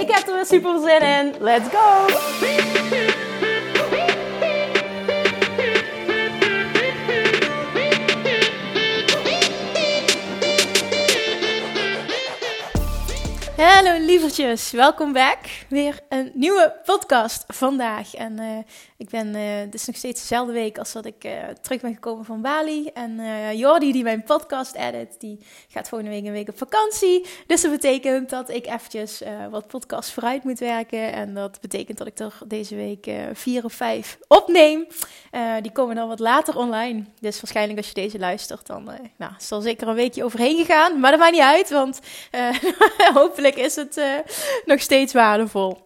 [0.00, 1.34] Ik heb er weer super zin in.
[1.40, 2.06] Let's go!
[13.56, 15.38] Hallo lievertjes, welkom back.
[15.68, 18.14] Weer een nieuwe podcast vandaag.
[18.14, 18.58] En uh,
[18.98, 21.94] ik ben, uh, het is nog steeds dezelfde week als dat ik uh, terug ben
[21.94, 22.86] gekomen van Bali.
[22.94, 23.20] En
[23.56, 27.26] Jordi, die mijn podcast edit, die gaat volgende week een week op vakantie.
[27.46, 31.12] Dus dat betekent dat ik eventjes wat podcasts vooruit moet werken.
[31.12, 34.86] En dat betekent dat ik er deze week vier of vijf opneem.
[35.60, 37.04] die komen dan wat later online.
[37.20, 41.00] Dus waarschijnlijk als je deze luistert, dan nou, is er zeker een weekje overheen gegaan.
[41.00, 42.00] Maar dat maakt niet uit, want
[43.14, 44.00] hopelijk is het
[44.64, 45.85] nog steeds waardevol.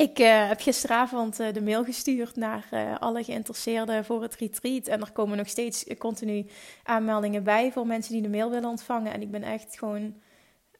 [0.00, 4.86] Ik uh, heb gisteravond uh, de mail gestuurd naar uh, alle geïnteresseerden voor het retreat.
[4.86, 6.46] En er komen nog steeds continu
[6.82, 9.12] aanmeldingen bij voor mensen die de mail willen ontvangen.
[9.12, 10.14] En ik ben echt gewoon,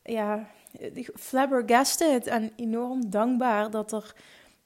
[0.03, 0.47] ja,
[1.15, 4.15] flabbergasted en enorm dankbaar dat er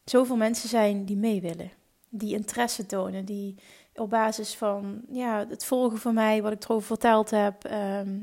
[0.04, 1.70] zoveel mensen zijn die mee willen.
[2.08, 3.54] Die interesse tonen, die
[3.94, 8.18] op basis van ja, het volgen van mij, wat ik erover verteld heb, ehm,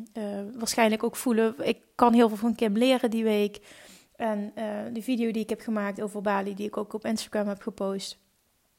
[0.57, 3.59] waarschijnlijk ook voelen, ik kan heel veel van Kim leren die week.
[4.21, 7.47] En uh, de video die ik heb gemaakt over Bali, die ik ook op Instagram
[7.47, 8.17] heb gepost,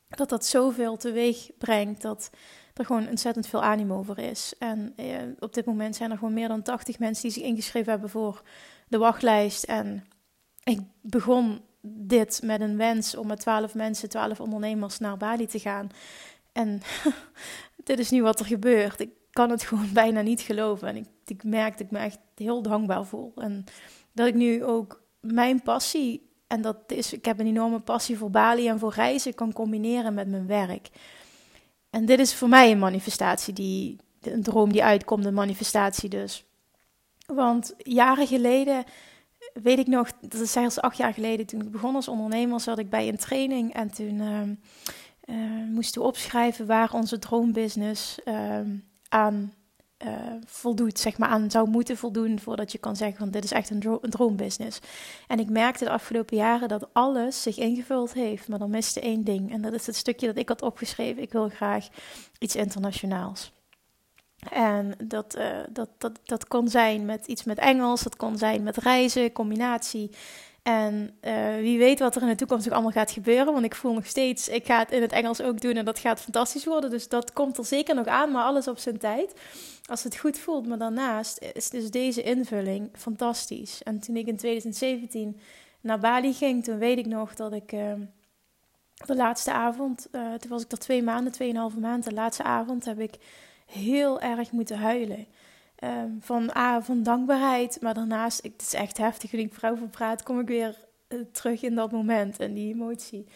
[0.08, 2.30] dat dat zoveel teweeg brengt dat
[2.74, 4.54] er gewoon ontzettend veel animo voor is.
[4.58, 7.90] En uh, op dit moment zijn er gewoon meer dan 80 mensen die zich ingeschreven
[7.90, 8.42] hebben voor
[8.88, 9.64] de wachtlijst.
[9.64, 10.04] En
[10.64, 15.58] ik begon dit met een wens om met 12 mensen, 12 ondernemers naar Bali te
[15.58, 15.88] gaan.
[16.52, 16.80] En
[17.84, 19.00] dit is nu wat er gebeurt.
[19.00, 20.88] Ik kan het gewoon bijna niet geloven.
[20.88, 23.32] En ik, ik merk dat ik me echt heel dankbaar voel.
[23.36, 23.64] En
[24.12, 28.30] dat ik nu ook mijn passie, en dat is, ik heb een enorme passie voor
[28.30, 30.88] Bali en voor reizen, kan combineren met mijn werk.
[31.90, 36.44] En dit is voor mij een manifestatie, die, een droom die uitkomt, een manifestatie dus.
[37.26, 38.84] Want jaren geleden,
[39.54, 42.78] weet ik nog, dat is zelfs acht jaar geleden, toen ik begon als ondernemer, zat
[42.78, 45.36] ik bij een training en toen uh,
[45.68, 48.60] moesten we opschrijven waar onze droombusiness uh,
[49.08, 49.52] aan
[50.04, 50.12] uh,
[50.46, 53.70] voldoet, zeg maar, aan zou moeten voldoen voordat je kan zeggen van dit is echt
[53.70, 54.78] een, dro droombusiness.
[55.26, 59.24] En ik merkte de afgelopen jaren dat alles zich ingevuld heeft, maar dan miste één
[59.24, 59.52] ding.
[59.52, 61.22] En dat is het stukje dat ik had opgeschreven.
[61.22, 61.88] Ik wil graag
[62.38, 63.52] iets internationaals.
[64.50, 68.62] En dat, uh, dat, dat, dat kon zijn met iets met Engels, dat kon zijn
[68.62, 70.10] met reizen, combinatie.
[70.62, 73.52] En uh, wie weet wat er in de toekomst nog allemaal gaat gebeuren.
[73.52, 75.98] Want ik voel nog steeds, ik ga het in het Engels ook doen en dat
[75.98, 76.90] gaat fantastisch worden.
[76.90, 79.34] Dus dat komt er zeker nog aan, maar alles op zijn tijd.
[79.84, 80.66] Als het goed voelt.
[80.66, 83.82] Maar daarnaast is dus deze invulling fantastisch.
[83.82, 85.40] En toen ik in 2017
[85.80, 87.92] naar Bali ging, toen weet ik nog dat ik uh,
[89.06, 92.08] de laatste avond, uh, toen was ik er twee maanden, tweeënhalve maanden.
[92.08, 93.14] De laatste avond heb ik
[93.66, 95.26] heel erg moeten huilen.
[95.84, 99.30] Um, van, ah, van dankbaarheid, maar daarnaast, het is echt heftig.
[99.30, 100.76] Toen ik vrouw voor praat, kom ik weer
[101.08, 103.26] uh, terug in dat moment en die emotie.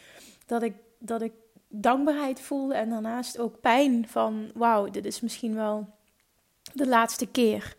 [0.47, 1.33] Dat ik, dat ik
[1.69, 5.89] dankbaarheid voelde en daarnaast ook pijn van, wauw, dit is misschien wel
[6.73, 7.77] de laatste keer.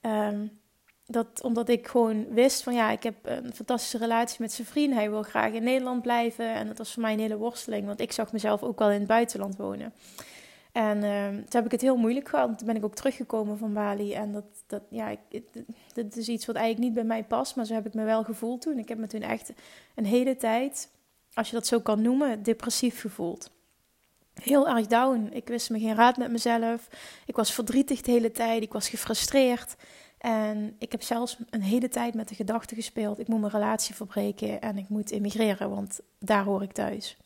[0.00, 0.60] Um,
[1.06, 4.94] dat, omdat ik gewoon wist van ja, ik heb een fantastische relatie met zijn vriend.
[4.94, 6.54] Hij wil graag in Nederland blijven.
[6.54, 8.98] En dat was voor mij een hele worsteling, want ik zag mezelf ook wel in
[8.98, 9.92] het buitenland wonen.
[10.72, 12.58] En uh, toen heb ik het heel moeilijk gehad.
[12.58, 14.14] Toen ben ik ook teruggekomen van Bali.
[14.14, 15.42] En dat, dat, ja, ik,
[16.14, 17.56] is iets wat eigenlijk niet bij mij past.
[17.56, 18.78] Maar zo heb ik me wel gevoeld toen.
[18.78, 19.52] Ik heb me toen echt
[19.94, 20.90] een hele tijd,
[21.34, 23.50] als je dat zo kan noemen, depressief gevoeld.
[24.34, 25.28] Heel erg down.
[25.32, 26.88] Ik wist me geen raad met mezelf.
[27.26, 28.62] Ik was verdrietig de hele tijd.
[28.62, 29.76] Ik was gefrustreerd.
[30.18, 33.94] En ik heb zelfs een hele tijd met de gedachte gespeeld: ik moet mijn relatie
[33.94, 37.16] verbreken en ik moet emigreren, want daar hoor ik thuis.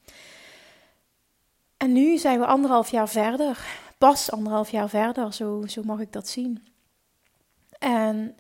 [1.77, 3.59] En nu zijn we anderhalf jaar verder.
[3.99, 6.67] Pas anderhalf jaar verder, zo, zo mag ik dat zien.
[7.79, 8.37] En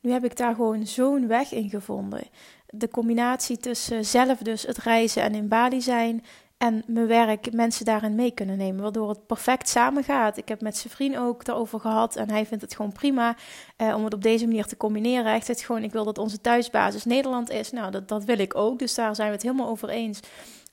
[0.00, 2.22] nu heb ik daar gewoon zo'n weg in gevonden.
[2.66, 6.24] De combinatie tussen zelf dus het reizen en in Bali zijn
[6.58, 10.36] en mijn werk mensen daarin mee kunnen nemen, waardoor het perfect samengaat.
[10.36, 13.36] Ik heb met zijn vriend ook daarover gehad en hij vindt het gewoon prima
[13.76, 15.24] eh, om het op deze manier te combineren.
[15.24, 17.70] Hij zegt gewoon, ik wil dat onze thuisbasis Nederland is.
[17.70, 20.20] Nou, dat, dat wil ik ook, dus daar zijn we het helemaal over eens.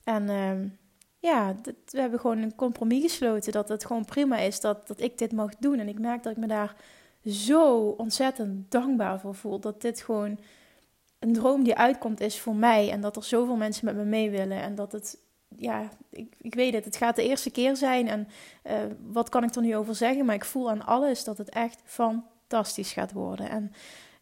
[0.04, 0.30] En...
[0.30, 0.50] Uh,
[1.26, 5.18] ja, we hebben gewoon een compromis gesloten dat het gewoon prima is dat, dat ik
[5.18, 5.78] dit mag doen.
[5.78, 6.76] En ik merk dat ik me daar
[7.24, 9.60] zo ontzettend dankbaar voor voel.
[9.60, 10.38] Dat dit gewoon
[11.18, 14.30] een droom die uitkomt is voor mij en dat er zoveel mensen met me mee
[14.30, 15.18] willen en dat het,
[15.56, 18.28] ja, ik, ik weet het, het gaat de eerste keer zijn en
[18.66, 18.72] uh,
[19.12, 21.80] wat kan ik er nu over zeggen, maar ik voel aan alles dat het echt
[21.84, 23.50] fantastisch gaat worden.
[23.50, 23.72] En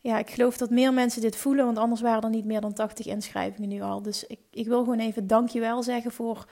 [0.00, 2.72] ja, ik geloof dat meer mensen dit voelen, want anders waren er niet meer dan
[2.72, 4.02] 80 inschrijvingen nu al.
[4.02, 6.46] Dus ik, ik wil gewoon even dankjewel zeggen voor,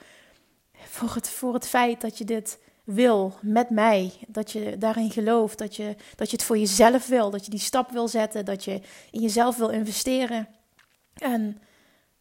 [0.89, 4.13] voor, het, voor het feit dat je dit wil met mij.
[4.27, 7.59] Dat je daarin gelooft, dat je, dat je het voor jezelf wil, dat je die
[7.59, 8.81] stap wil zetten, dat je
[9.11, 10.47] in jezelf wil investeren.
[11.13, 11.61] En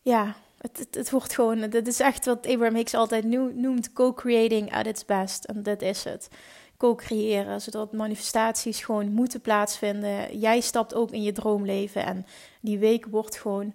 [0.00, 3.24] ja, het, het, wordt gewoon, dit is echt wat Abraham Hicks altijd
[3.54, 5.44] noemt co-creating at its best.
[5.44, 6.28] En dat is het
[6.76, 10.38] co-creëren, zodat manifestaties gewoon moeten plaatsvinden.
[10.38, 12.26] Jij stapt ook in je droomleven en
[12.60, 13.72] die week wordt gewoon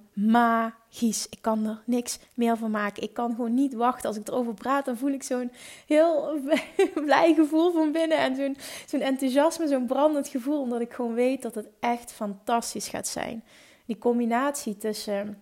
[0.98, 1.28] magisch.
[1.30, 3.04] Ik kan er niks meer van maken.
[3.04, 4.08] Ik kan gewoon niet wachten.
[4.08, 5.52] Als ik erover praat, dan voel ik zo'n
[5.88, 6.40] heel
[7.06, 11.42] blij gevoel van binnen en zo'n zo'n enthousiasme, zo'n brandend gevoel, omdat ik gewoon weet
[11.42, 13.44] dat het echt fantastisch gaat zijn.
[13.86, 15.42] Die combinatie tussen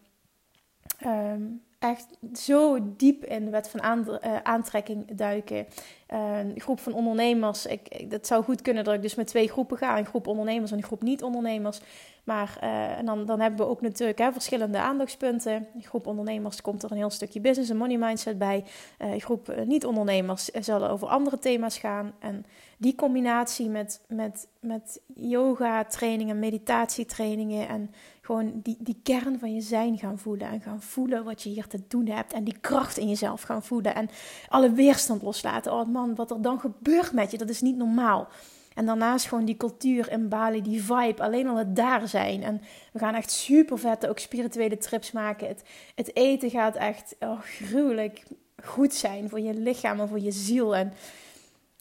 [0.98, 1.42] ehm,
[1.80, 3.80] echt zo diep in de wet van
[4.20, 5.68] eh, aantrekking duiken.
[6.08, 7.66] een groep van ondernemers.
[7.66, 9.98] Ik, dat zou goed kunnen dat ik dus met twee groepen ga.
[9.98, 11.80] Een groep ondernemers en een groep niet-ondernemers.
[12.26, 15.68] Maar uh, en dan, dan hebben we ook natuurlijk hè, verschillende aandachtspunten.
[15.76, 18.64] Een groep ondernemers komt er een heel stukje business en money mindset bij.
[19.00, 22.14] Uh, groep niet-ondernemers zullen over andere thema's gaan.
[22.20, 22.46] En
[22.78, 29.62] die combinatie met, met, met yoga trainingen, meditatietrainingen en gewoon die, die kern van je
[29.62, 30.48] zijn gaan voelen.
[30.48, 32.34] En gaan voelen wat je hier te doen hebt.
[32.34, 33.96] En die kracht in jezelf gaan voelen.
[33.96, 34.10] En
[34.48, 35.74] alle weerstand loslaten.
[35.74, 38.28] Oh man, wat er dan gebeurt met je, dat is niet normaal.
[38.76, 42.44] En daarnaast gewoon die cultuur in Bali, die vibe, alleen al het daar zijn.
[42.44, 42.62] En
[42.92, 45.48] we gaan echt super vette, ook spirituele trips maken.
[45.48, 45.64] Het,
[45.96, 48.24] het eten gaat echt oh, gruwelijk
[48.64, 50.76] goed zijn voor je lichaam en voor je ziel.
[50.76, 50.94] En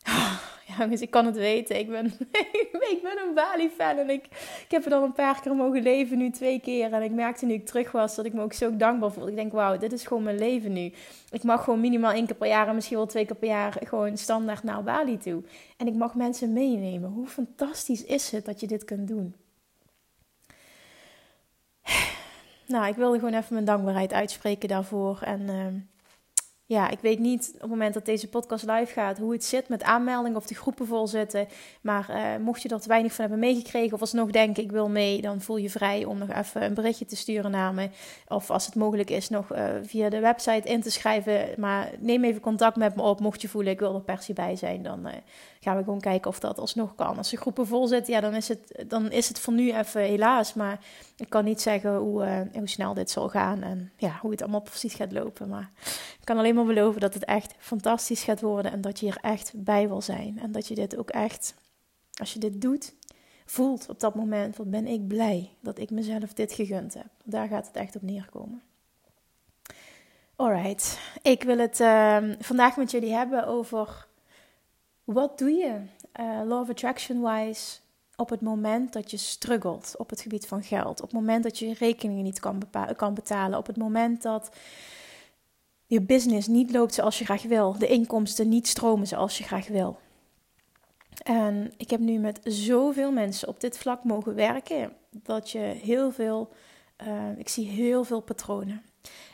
[0.03, 0.39] ah,
[0.79, 1.79] ja, dus ik kan het weten.
[1.79, 2.07] Ik ben,
[2.95, 4.25] ik ben een Bali-fan en ik,
[4.65, 6.93] ik heb er dan een paar keer mogen leven, nu twee keer.
[6.93, 9.31] En ik merkte nu ik terug was dat ik me ook zo dankbaar voelde.
[9.31, 10.93] Ik denk, wauw, dit is gewoon mijn leven nu.
[11.31, 13.77] Ik mag gewoon minimaal één keer per jaar en misschien wel twee keer per jaar
[13.85, 15.43] gewoon standaard naar Bali toe.
[15.77, 17.11] En ik mag mensen meenemen.
[17.11, 19.35] Hoe fantastisch is het dat je dit kunt doen?
[22.67, 25.19] Nou, ik wilde gewoon even mijn dankbaarheid uitspreken daarvoor.
[25.23, 25.41] En...
[25.41, 25.94] Uh,
[26.67, 29.69] ja, ik weet niet op het moment dat deze podcast live gaat hoe het zit
[29.69, 31.49] met aanmeldingen of de groepen vol zitten.
[31.81, 34.89] Maar uh, mocht je er te weinig van hebben meegekregen of alsnog denken ik wil
[34.89, 37.89] mee, dan voel je vrij om nog even een berichtje te sturen naar me.
[38.29, 41.49] Of als het mogelijk is nog uh, via de website in te schrijven.
[41.57, 44.33] Maar neem even contact met me op mocht je voelen ik wil er per se
[44.33, 44.83] bij zijn.
[44.83, 45.13] Dan uh,
[45.61, 47.17] gaan we gewoon kijken of dat alsnog kan.
[47.17, 50.01] Als de groepen vol zitten, ja, dan is het, dan is het voor nu even
[50.01, 50.55] helaas.
[50.55, 50.79] Maar
[51.17, 54.61] ik kan niet zeggen hoe, hoe snel dit zal gaan en ja, hoe het allemaal
[54.61, 55.49] precies gaat lopen.
[55.49, 55.71] Maar
[56.25, 59.19] ik kan alleen maar beloven dat het echt fantastisch gaat worden en dat je hier
[59.21, 60.39] echt bij wil zijn.
[60.39, 61.55] En dat je dit ook echt,
[62.21, 62.95] als je dit doet,
[63.45, 67.07] voelt op dat moment, wat ben ik blij dat ik mezelf dit gegund heb.
[67.25, 68.63] Daar gaat het echt op neerkomen.
[70.37, 74.07] Alright, ik wil het uh, vandaag met jullie hebben over
[75.05, 75.81] wat doe je
[76.21, 77.79] uh, law of attraction wise
[78.17, 81.59] op het moment dat je struggelt op het gebied van geld, op het moment dat
[81.59, 82.63] je rekeningen niet kan,
[82.97, 84.51] kan betalen, op het moment dat
[85.87, 89.69] je business niet loopt zoals je graag wil, de inkomsten niet stromen zoals je graag
[89.69, 89.99] wil.
[91.23, 96.11] En ik heb nu met zoveel mensen op dit vlak mogen werken dat je heel
[96.11, 96.53] veel,
[97.07, 98.83] uh, ik zie heel veel patronen.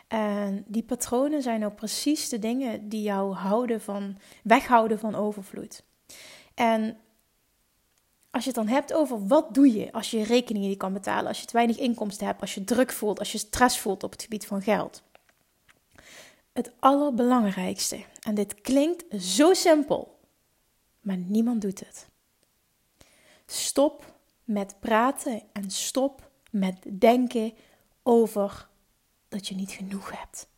[0.08, 5.82] En die patronen zijn ook precies de dingen die jou houden van, weghouden van overvloed.
[6.54, 6.96] En
[8.30, 11.28] als je het dan hebt over wat doe je als je rekeningen niet kan betalen,
[11.28, 14.10] als je te weinig inkomsten hebt, als je druk voelt, als je stress voelt op
[14.12, 15.02] het gebied van geld
[16.52, 18.04] het allerbelangrijkste.
[18.20, 20.18] En dit klinkt zo simpel,
[21.00, 22.08] maar niemand doet het.
[23.46, 24.14] Stop
[24.44, 27.52] met praten en stop met denken
[28.02, 28.68] over
[29.28, 30.48] dat je niet genoeg hebt.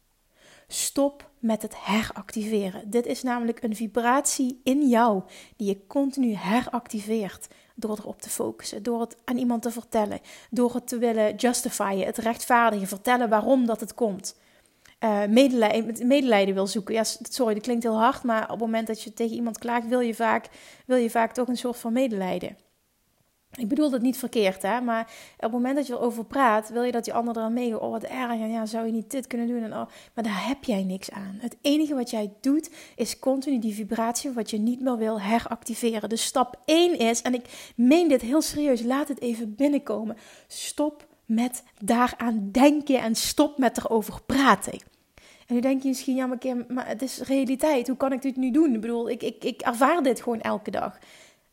[0.69, 2.91] Stop met het heractiveren.
[2.91, 5.23] Dit is namelijk een vibratie in jou
[5.57, 10.21] die je continu heractiveert door erop te focussen, door het aan iemand te vertellen,
[10.51, 14.37] door het te willen justifyen, het rechtvaardigen, vertellen waarom dat het komt
[15.05, 15.27] uh,
[16.05, 16.95] medelijden, wil zoeken.
[16.95, 19.89] Ja, sorry, dat klinkt heel hard, maar op het moment dat je tegen iemand klaagt,
[19.89, 20.49] wil je vaak,
[20.87, 22.57] wil je vaak toch een soort van medelijden.
[23.57, 24.81] Ik bedoel dat niet verkeerd, hè?
[24.81, 25.03] maar
[25.37, 27.81] op het moment dat je erover praat, wil je dat die ander er mee.
[27.81, 28.31] Oh, wat erg.
[28.31, 29.63] En ja, zou je niet dit kunnen doen?
[29.63, 31.39] En oh, maar daar heb jij niks aan.
[31.41, 36.09] Het enige wat jij doet, is continu die vibratie wat je niet meer wil heractiveren.
[36.09, 40.17] Dus stap 1 is, en ik meen dit heel serieus, laat het even binnenkomen.
[40.47, 44.92] Stop met daaraan denken en stop met erover praten.
[45.47, 47.87] En nu denk je misschien, ja, maar, maar het is realiteit.
[47.87, 48.75] Hoe kan ik dit nu doen?
[48.75, 50.99] Ik bedoel, ik, ik, ik ervaar dit gewoon elke dag.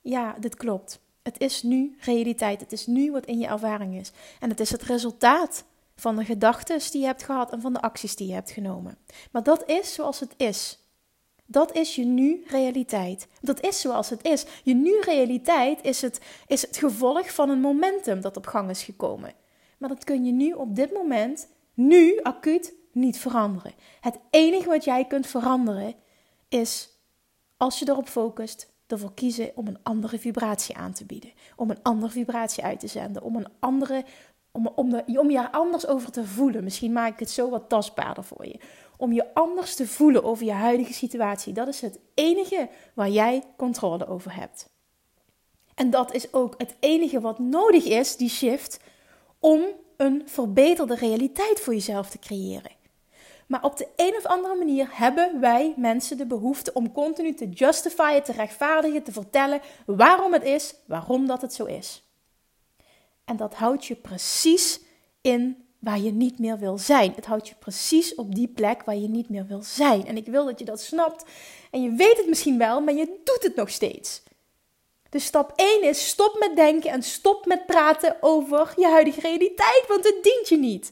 [0.01, 0.99] Ja, dit klopt.
[1.23, 2.59] Het is nu realiteit.
[2.59, 4.11] Het is nu wat in je ervaring is.
[4.39, 5.63] En het is het resultaat
[5.95, 8.97] van de gedachten die je hebt gehad en van de acties die je hebt genomen.
[9.31, 10.79] Maar dat is zoals het is.
[11.45, 13.27] Dat is je nu realiteit.
[13.41, 14.45] Dat is zoals het is.
[14.63, 18.83] Je nu realiteit is het, is het gevolg van een momentum dat op gang is
[18.83, 19.33] gekomen.
[19.77, 23.73] Maar dat kun je nu op dit moment, nu acuut, niet veranderen.
[23.99, 25.95] Het enige wat jij kunt veranderen
[26.49, 26.89] is,
[27.57, 31.31] als je erop focust, ervoor kiezen om een andere vibratie aan te bieden.
[31.55, 33.23] Om een andere vibratie uit te zenden.
[33.23, 34.05] Om een andere.
[34.51, 36.63] Om, om, de, om je er anders over te voelen.
[36.63, 38.59] Misschien maak ik het zo wat tastbaarder voor je.
[38.97, 41.53] Om je anders te voelen over je huidige situatie.
[41.53, 44.69] Dat is het enige waar jij controle over hebt.
[45.75, 48.79] En dat is ook het enige wat nodig is, die shift,
[49.39, 49.61] om
[49.97, 52.71] een verbeterde realiteit voor jezelf te creëren.
[53.49, 57.49] Maar op de een of andere manier hebben wij mensen de behoefte om continu te
[57.49, 62.03] justifyen, te rechtvaardigen, te vertellen waarom het is, waarom dat het zo is.
[63.25, 64.79] En dat houdt je precies
[65.21, 67.13] in waar je niet meer wil zijn.
[67.15, 70.07] Het houdt je precies op die plek waar je niet meer wil zijn.
[70.07, 71.23] En ik wil dat je dat snapt.
[71.71, 74.23] En je weet het misschien wel, maar je doet het nog steeds.
[75.09, 79.85] Dus stap 1 is stop met denken en stop met praten over je huidige realiteit,
[79.87, 80.91] want het dient je niet.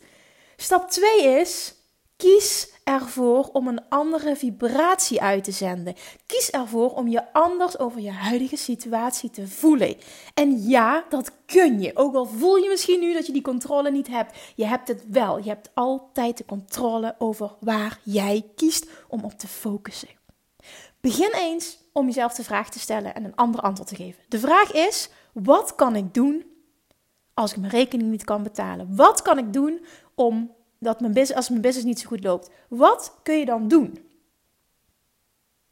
[0.56, 1.76] Stap 2 is
[2.18, 5.96] Kies ervoor om een andere vibratie uit te zenden.
[6.26, 9.96] Kies ervoor om je anders over je huidige situatie te voelen.
[10.34, 11.92] En ja, dat kun je.
[11.96, 14.38] Ook al voel je misschien nu dat je die controle niet hebt.
[14.56, 15.38] Je hebt het wel.
[15.38, 20.10] Je hebt altijd de controle over waar jij kiest om op te focussen.
[21.02, 24.24] Begin eens om jezelf de vraag te stellen en een ander antwoord te geven.
[24.28, 26.46] De vraag is: wat kan ik doen
[27.34, 28.96] als ik mijn rekening niet kan betalen?
[28.96, 32.50] Wat kan ik doen om dat mijn business, als mijn business niet zo goed loopt,
[32.69, 34.05] wat kun je dan doen?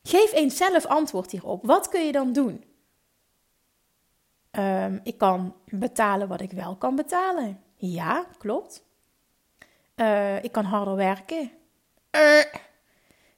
[0.03, 1.65] Geef eens zelf antwoord hierop.
[1.65, 2.63] Wat kun je dan doen?
[4.51, 7.61] Um, ik kan betalen wat ik wel kan betalen.
[7.75, 8.83] Ja, klopt.
[9.95, 11.51] Uh, ik kan harder werken.
[12.11, 12.43] Uh,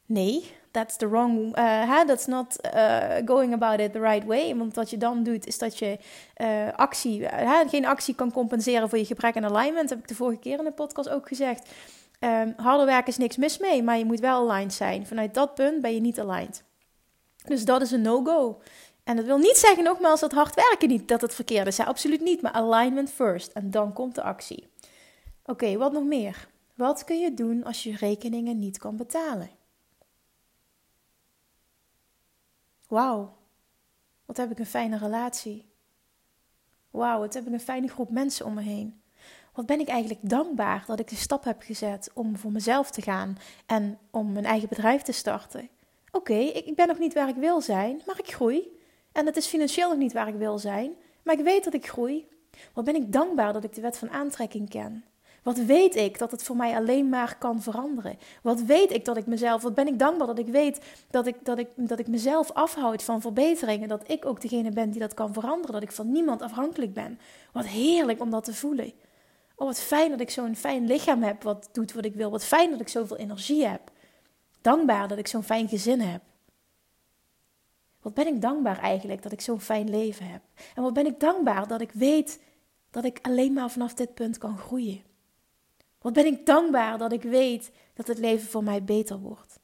[0.05, 4.55] nee, that's the wrong, uh, that's not uh, going about it the right way.
[4.55, 5.97] Want wat je dan doet, is dat je
[6.37, 7.27] uh, actie,
[7.67, 9.89] geen actie kan compenseren voor je gebrek aan alignment.
[9.89, 11.69] Heb ik de vorige keer in de podcast ook gezegd.
[12.19, 15.07] Um, harder werken is niks mis mee, maar je moet wel aligned zijn.
[15.07, 16.63] Vanuit dat punt ben je niet aligned.
[17.45, 18.61] Dus dat is een no-go.
[19.03, 21.79] En dat wil niet zeggen, nogmaals, dat hard werken niet, dat het verkeerd is.
[21.79, 23.51] Absoluut niet, maar alignment first.
[23.51, 24.67] En dan komt de actie.
[25.45, 26.47] Oké, wat nog meer?
[26.75, 29.56] Wat kun je doen als je rekeningen niet kan betalen?
[32.87, 33.35] Wauw,
[34.25, 35.65] wat heb ik een fijne relatie.
[36.89, 39.01] Wauw, wat heb ik een fijne groep mensen om me heen.
[39.53, 43.01] Wat ben ik eigenlijk dankbaar dat ik de stap heb gezet om voor mezelf te
[43.01, 45.69] gaan en om mijn eigen bedrijf te starten.
[46.11, 48.79] Oké, ik, ik ben nog niet waar ik wil zijn, maar ik groei.
[49.11, 51.87] En het is financieel nog niet waar ik wil zijn, maar ik weet dat ik
[51.87, 52.27] groei.
[52.73, 55.05] Wat ben ik dankbaar dat ik de wet van aantrekking ken.
[55.47, 58.17] Wat weet ik dat het voor mij alleen maar kan veranderen?
[58.41, 61.45] Wat weet ik dat ik mezelf, wat ben ik dankbaar dat ik weet dat ik,
[61.45, 63.87] dat ik, dat ik mezelf afhoud van verbeteringen.
[63.87, 65.71] Dat ik ook degene ben die dat kan veranderen.
[65.71, 67.19] Dat ik van niemand afhankelijk ben.
[67.51, 68.93] Wat heerlijk om dat te voelen.
[69.55, 72.31] Oh, wat fijn dat ik zo'n fijn lichaam heb wat doet wat ik wil.
[72.31, 73.81] Wat fijn dat ik zoveel energie heb.
[74.61, 76.21] Dankbaar dat ik zo'n fijn gezin heb.
[78.01, 80.41] Wat ben ik dankbaar eigenlijk dat ik zo'n fijn leven heb.
[80.75, 82.39] En wat ben ik dankbaar dat ik weet
[82.91, 85.05] dat ik alleen maar vanaf dit punt kan groeien.
[86.07, 89.59] Wat ben ik dankbaar dat ik weet dat het leven voor mij beter wordt.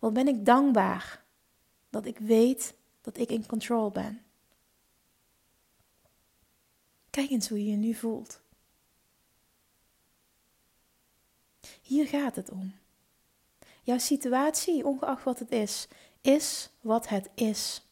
[0.00, 1.24] Wat ben ik dankbaar
[1.90, 4.24] dat ik weet dat ik in control ben.
[7.10, 8.40] Kijk eens hoe je je nu voelt.
[11.82, 12.74] Hier gaat het om.
[13.82, 15.88] Jouw situatie, ongeacht wat het is,
[16.20, 17.86] is wat het is.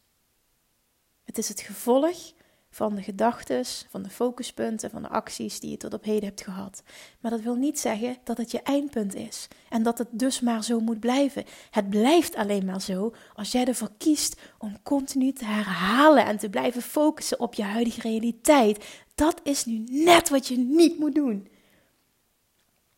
[1.25, 2.33] Het is het gevolg
[2.75, 6.43] van de gedachten, van de focuspunten, van de acties die je tot op heden hebt
[6.43, 6.83] gehad.
[7.21, 10.64] Maar dat wil niet zeggen dat het je eindpunt is en dat het dus maar
[10.64, 11.45] zo moet blijven.
[11.71, 16.50] Het blijft alleen maar zo als jij ervoor kiest om continu te herhalen en te
[16.50, 18.85] blijven focussen op je huidige realiteit.
[19.14, 21.49] Dat is nu net wat je niet moet doen.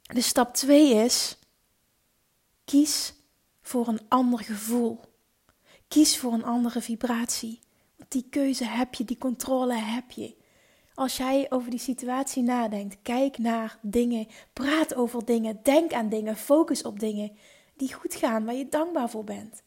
[0.02, 1.38] Dus stap 2 is:
[2.64, 3.14] kies
[3.62, 5.00] voor een ander gevoel.
[5.88, 7.64] Kies voor een andere vibratie.
[8.08, 10.34] Die keuze heb je, die controle heb je.
[10.94, 16.36] Als jij over die situatie nadenkt, kijk naar dingen, praat over dingen, denk aan dingen,
[16.36, 17.36] focus op dingen
[17.76, 19.62] die goed gaan, waar je dankbaar voor bent.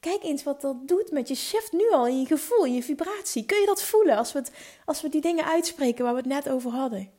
[0.00, 2.82] Kijk eens wat dat doet met je shift nu al in je gevoel, in je
[2.82, 3.44] vibratie.
[3.44, 4.52] Kun je dat voelen als we, het,
[4.84, 7.10] als we die dingen uitspreken waar we het net over hadden?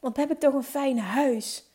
[0.00, 1.65] Want heb ik toch een fijn huis?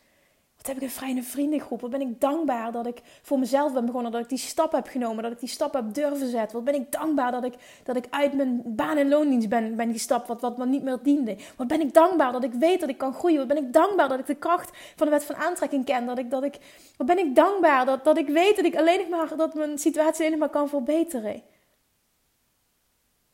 [0.62, 1.80] Wat heb ik een fijne vriendengroep?
[1.80, 4.12] Wat ben ik dankbaar dat ik voor mezelf ben begonnen.
[4.12, 5.22] Dat ik die stap heb genomen.
[5.22, 6.56] Dat ik die stap heb durven zetten.
[6.56, 7.54] Wat ben ik dankbaar dat ik,
[7.84, 10.28] dat ik uit mijn baan- en loondienst ben, ben gestapt.
[10.28, 11.36] Wat, wat me niet meer diende.
[11.56, 13.38] Wat ben ik dankbaar dat ik weet dat ik kan groeien.
[13.38, 16.06] Wat ben ik dankbaar dat ik de kracht van de wet van aantrekking ken.
[16.06, 16.58] Dat ik, dat ik,
[16.96, 19.78] wat ben ik dankbaar dat, dat ik weet dat ik alleen nog maar, dat mijn
[19.78, 21.42] situatie alleen nog maar kan verbeteren.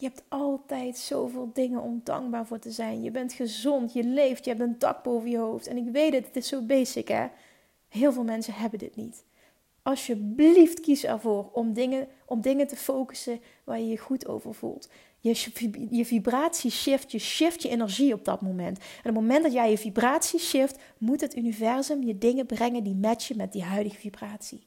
[0.00, 3.02] Je hebt altijd zoveel dingen om dankbaar voor te zijn.
[3.02, 5.66] Je bent gezond, je leeft, je hebt een dak boven je hoofd.
[5.66, 7.26] En ik weet het, het is zo basic hè.
[7.88, 9.24] Heel veel mensen hebben dit niet.
[9.82, 14.88] Alsjeblieft kies ervoor om dingen, om dingen te focussen waar je je goed over voelt.
[15.18, 15.50] Je,
[15.90, 18.78] je vibratie shift, je shift je energie op dat moment.
[18.78, 22.84] En op het moment dat jij je vibratie shift, moet het universum je dingen brengen
[22.84, 24.66] die matchen met die huidige vibratie.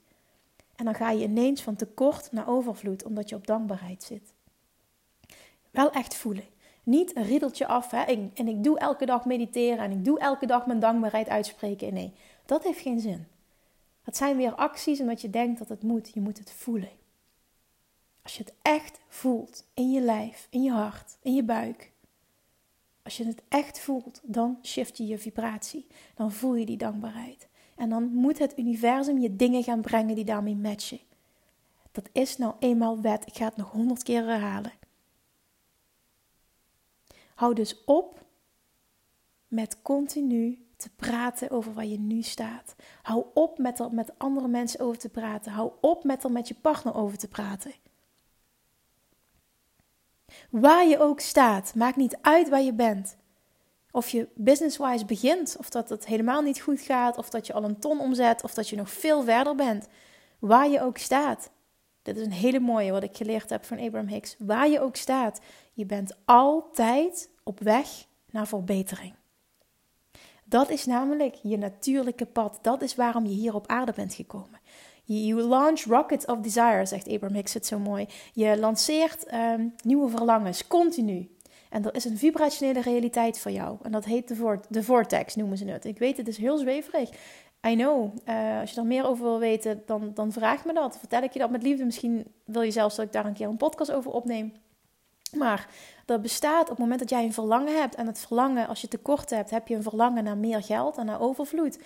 [0.76, 4.34] En dan ga je ineens van tekort naar overvloed, omdat je op dankbaarheid zit.
[5.72, 6.44] Wel echt voelen.
[6.84, 8.01] Niet een riddeltje af hè?
[8.01, 11.94] En, en ik doe elke dag mediteren en ik doe elke dag mijn dankbaarheid uitspreken.
[11.94, 12.13] Nee,
[12.46, 13.28] dat heeft geen zin.
[14.04, 16.12] Dat zijn weer acties omdat je denkt dat het moet.
[16.13, 16.90] Je moet het voelen.
[18.22, 21.92] Als je het echt voelt in je lijf, in je hart, in je buik.
[23.04, 25.88] Als je het echt voelt, dan shift je je vibratie.
[26.16, 27.48] Dan voel je die dankbaarheid.
[27.75, 31.00] En dan moet het universum je dingen gaan brengen die daarmee matchen.
[31.92, 33.28] Dat is nou eenmaal wet.
[33.28, 34.72] Ik ga het nog honderd keer herhalen.
[37.42, 38.26] Hou dus op
[39.48, 42.76] met continu te praten over waar je nu staat.
[43.02, 45.52] Hou op met er met andere mensen over te praten.
[45.52, 47.74] Hou op met er met je partner over te praten.
[50.50, 53.18] Waar je ook staat, maakt niet uit waar je bent.
[53.92, 57.64] Of je business-wise begint, of dat het helemaal niet goed gaat, of dat je al
[57.64, 59.88] een ton omzet, of dat je nog veel verder bent.
[60.40, 61.52] Waar je ook staat.
[62.01, 64.36] Dit is een hele mooie wat ik geleerd heb van Abraham Hicks.
[64.39, 65.41] Waar je ook staat,
[65.74, 67.88] je bent altijd op weg
[68.31, 69.13] naar verbetering.
[70.43, 72.60] Dat is namelijk je natuurlijke pad.
[72.62, 74.60] Dat is waarom je hier op aarde bent gekomen.
[75.03, 78.08] You launch rockets of desire, zegt Abraham Hicks het zo mooi.
[78.34, 81.35] Je lanceert ehm, nieuwe verlangens, continu.
[81.70, 83.77] En er is een vibrationele realiteit voor jou.
[83.81, 85.85] En dat heet de, de vortex, noemen ze het.
[85.85, 87.09] Ik weet, het is heel zweverig.
[87.68, 88.14] I know.
[88.28, 90.98] Uh, als je er meer over wil weten, dan, dan vraag me dat.
[90.98, 91.86] Vertel ik je dat met liefde.
[91.86, 94.54] Misschien wil je zelfs dat ik daar een keer een podcast over opneem.
[95.38, 95.70] Maar
[96.06, 97.96] er bestaat op het moment dat jij een verlangen hebt.
[97.96, 101.06] En het verlangen, als je tekort hebt, heb je een verlangen naar meer geld en
[101.06, 101.80] naar overvloed.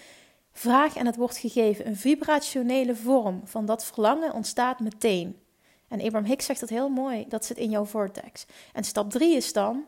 [0.51, 1.87] Vraag en het wordt gegeven.
[1.87, 5.39] Een vibrationele vorm van dat verlangen ontstaat meteen.
[5.87, 7.25] En Abraham Hicks zegt dat heel mooi.
[7.27, 8.45] Dat zit in jouw vortex.
[8.73, 9.85] En stap drie is dan,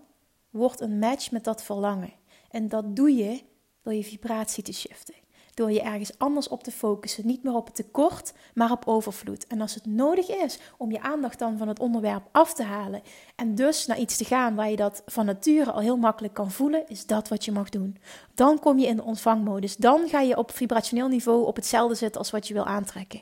[0.50, 2.14] word een match met dat verlangen.
[2.50, 3.42] En dat doe je
[3.82, 5.27] door je vibratie te shiften
[5.58, 7.28] door je ergens anders op te focussen.
[7.28, 9.48] Niet meer op het tekort, maar op overvloed.
[9.48, 13.02] En als het nodig is om je aandacht dan van het onderwerp af te halen
[13.36, 16.52] en dus naar iets te gaan waar je dat van nature al heel makkelijk kan
[16.52, 17.98] voelen, is dat wat je mag doen.
[18.36, 19.76] Dan kom je in de ontvangmodus.
[19.76, 23.22] Dan ga je op vibrationeel niveau op hetzelfde zitten als wat je wil aantrekken.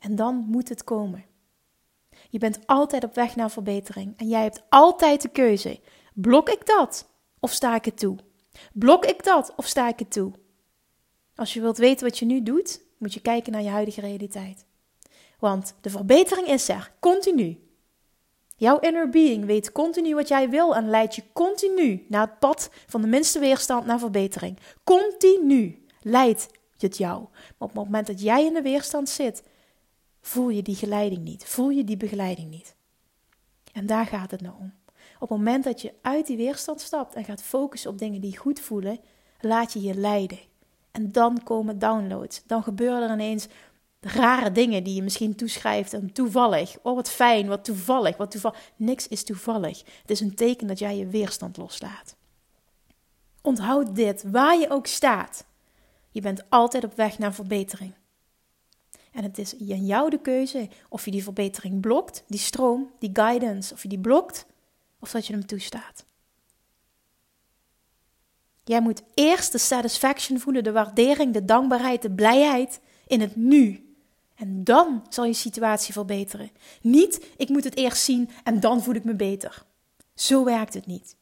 [0.00, 1.24] En dan moet het komen.
[2.30, 5.80] Je bent altijd op weg naar verbetering en jij hebt altijd de keuze:
[6.12, 7.08] blok ik dat
[7.40, 8.16] of sta ik het toe?
[8.72, 10.32] Blok ik dat of sta ik het toe?
[11.36, 14.64] Als je wilt weten wat je nu doet, moet je kijken naar je huidige realiteit.
[15.38, 17.58] Want de verbetering is er, continu.
[18.56, 22.70] Jouw inner being weet continu wat jij wil en leidt je continu naar het pad
[22.86, 24.58] van de minste weerstand naar verbetering.
[24.84, 27.20] Continu leidt het jou.
[27.32, 29.42] Maar op het moment dat jij in de weerstand zit,
[30.20, 32.74] voel je die geleiding niet, voel je die begeleiding niet.
[33.72, 34.72] En daar gaat het nou om.
[35.14, 38.38] Op het moment dat je uit die weerstand stapt en gaat focussen op dingen die
[38.38, 39.00] goed voelen,
[39.40, 40.38] laat je je leiden.
[40.94, 42.42] En dan komen downloads.
[42.46, 43.46] Dan gebeuren er ineens
[44.00, 46.76] rare dingen die je misschien toeschrijft en toevallig.
[46.82, 48.58] Oh, wat fijn, wat toevallig, wat toevallig.
[48.76, 49.78] Niks is toevallig.
[49.78, 52.16] Het is een teken dat jij je weerstand loslaat.
[53.40, 55.44] Onthoud dit, waar je ook staat.
[56.10, 57.94] Je bent altijd op weg naar verbetering.
[59.12, 63.10] En het is aan jou de keuze of je die verbetering blokt, die stroom, die
[63.12, 64.46] guidance, of je die blokt
[65.00, 66.04] of dat je hem toestaat.
[68.64, 73.94] Jij moet eerst de satisfaction voelen, de waardering, de dankbaarheid, de blijheid in het nu.
[74.34, 76.50] En dan zal je situatie verbeteren.
[76.80, 79.64] Niet, ik moet het eerst zien en dan voel ik me beter.
[80.14, 81.16] Zo werkt het niet.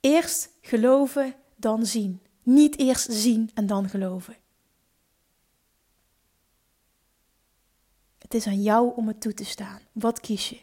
[0.00, 2.22] Eerst geloven, dan zien.
[2.42, 4.36] Niet eerst zien en dan geloven.
[8.18, 9.80] Het is aan jou om het toe te staan.
[9.92, 10.60] Wat kies je?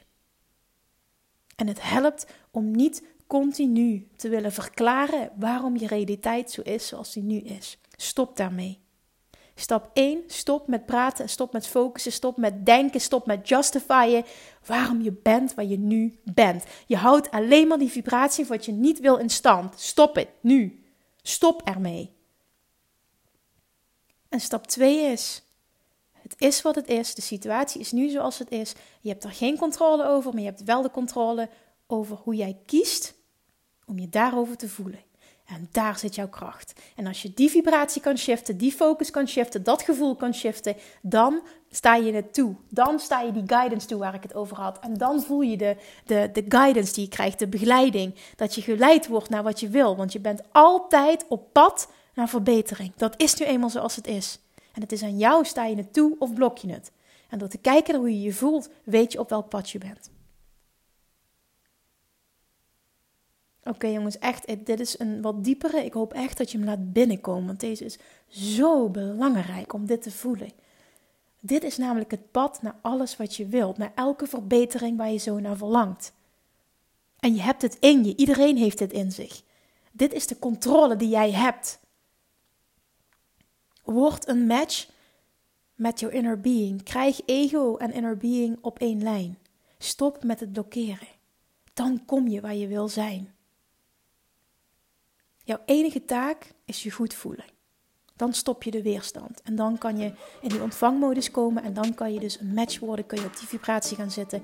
[1.56, 7.14] En het helpt om niet continu te willen verklaren waarom je realiteit zo is zoals
[7.14, 7.78] die nu is.
[7.96, 8.80] Stop daarmee.
[9.56, 14.24] Stap 1, stop met praten, stop met focussen, stop met denken, stop met justifyen
[14.66, 16.64] waarom je bent waar je nu bent.
[16.86, 19.80] Je houdt alleen maar die vibratie wat je niet wil in stand.
[19.80, 20.84] Stop het, nu.
[21.22, 22.14] Stop ermee.
[24.30, 25.44] En stap 2 is:
[26.12, 27.16] het is wat het is.
[27.16, 28.74] De situatie is nu zoals het is.
[29.02, 31.50] Je hebt er geen controle over, maar je hebt wel de controle
[31.88, 33.20] over hoe jij kiest
[33.86, 35.00] om je daarover te voelen.
[35.46, 36.74] En daar zit jouw kracht.
[36.96, 40.76] En als je die vibratie kan shiften, die focus kan shiften, dat gevoel kan shiften,
[41.02, 42.56] dan sta je het toe.
[42.70, 44.80] Dan sta je die guidance toe waar ik het over had.
[44.80, 48.16] En dan voel je de, de, de guidance die je krijgt, de begeleiding.
[48.36, 49.96] Dat je geleid wordt naar wat je wil.
[49.96, 52.92] Want je bent altijd op pad naar verbetering.
[52.96, 54.40] Dat is nu eenmaal zoals het is.
[54.74, 56.92] En het is aan jou, sta je het toe of blok je het.
[57.30, 59.78] En door te kijken naar hoe je je voelt, weet je op welk pad je
[59.78, 60.11] bent.
[63.64, 65.86] Oké jongens, echt, dit is een wat diepere.
[65.86, 70.02] Ik hoop echt dat je hem laat binnenkomen, want deze is zo belangrijk om dit
[70.02, 70.52] te voelen.
[71.40, 75.18] Dit is namelijk het pad naar alles wat je wilt, naar elke verbetering waar je
[75.18, 76.14] zo naar verlangt.
[77.20, 79.42] En je hebt het in je, iedereen heeft het in zich.
[79.92, 81.80] Dit is de controle die jij hebt.
[83.84, 84.90] Word een match
[85.76, 86.84] met jouw inner being.
[86.84, 89.38] Krijg ego en inner being op één lijn.
[89.78, 91.08] Stop met het blokkeren.
[91.74, 93.34] Dan kom je waar je wil zijn.
[95.44, 97.46] Jouw enige taak is je goed voelen.
[98.16, 99.42] Dan stop je de weerstand.
[99.42, 101.64] En dan kan je in die ontvangmodus komen.
[101.64, 103.06] En dan kan je dus een match worden.
[103.06, 104.44] Kun je op die vibratie gaan zitten.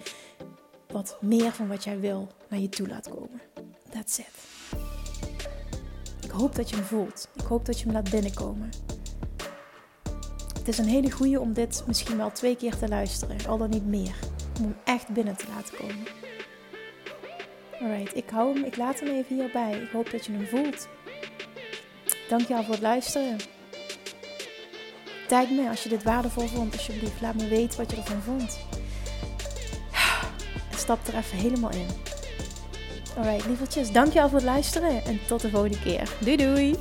[0.87, 3.41] Wat meer van wat jij wil naar je toe laat komen.
[3.89, 4.27] That's it.
[6.23, 7.29] Ik hoop dat je hem voelt.
[7.35, 8.69] Ik hoop dat je hem laat binnenkomen.
[10.57, 13.47] Het is een hele goede om dit misschien wel twee keer te luisteren.
[13.47, 14.15] Al dan niet meer.
[14.57, 16.07] Om hem echt binnen te laten komen.
[17.81, 19.71] Alright, ik hou hem, ik laat hem even hierbij.
[19.71, 20.87] Ik hoop dat je hem voelt.
[22.29, 23.37] Dankjewel voor het luisteren.
[25.27, 27.21] Tag me als je dit waardevol vond, alsjeblieft.
[27.21, 28.59] Laat me weten wat je ervan vond.
[30.71, 31.87] En stap er even helemaal in.
[33.17, 36.09] Alright, lievertjes, dankjewel voor het luisteren en tot de volgende keer.
[36.19, 36.75] Doei doei!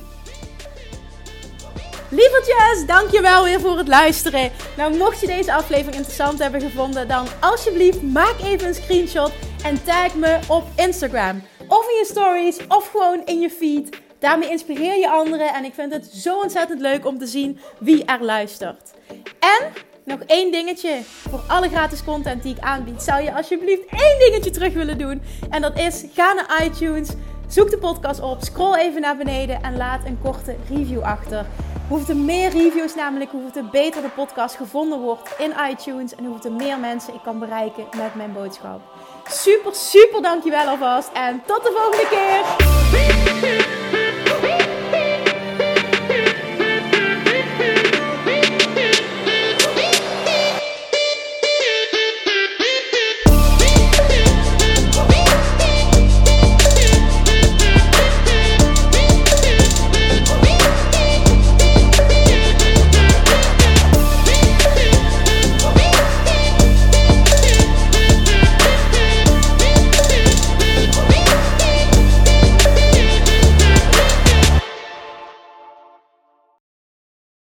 [2.09, 4.51] Lievertjes, dankjewel weer voor het luisteren.
[4.77, 9.31] Nou, mocht je deze aflevering interessant hebben gevonden, dan alsjeblieft maak even een screenshot
[9.67, 11.41] en tag me op Instagram.
[11.67, 14.01] Of in je stories, of gewoon in je feed.
[14.19, 18.05] Daarmee inspireer je anderen en ik vind het zo ontzettend leuk om te zien wie
[18.05, 18.93] er luistert.
[19.39, 19.71] En
[20.05, 23.03] nog één dingetje voor alle gratis content die ik aanbied.
[23.03, 25.21] Zou je alsjeblieft één dingetje terug willen doen?
[25.49, 27.09] En dat is ga naar iTunes,
[27.47, 31.45] zoek de podcast op, scroll even naar beneden en laat een korte review achter.
[31.87, 36.79] Hoeveel meer reviews namelijk, hoeveel beter de podcast gevonden wordt in iTunes en hoeveel meer
[36.79, 38.81] mensen ik kan bereiken met mijn boodschap.
[39.27, 43.86] Super, super dankjewel alvast en tot de volgende keer!